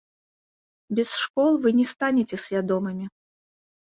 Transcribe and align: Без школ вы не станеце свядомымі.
Без 0.95 1.09
школ 1.25 1.51
вы 1.65 1.69
не 1.79 1.85
станеце 1.91 2.39
свядомымі. 2.45 3.05